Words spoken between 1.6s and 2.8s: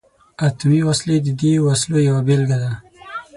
وسلو یوه بیلګه ده.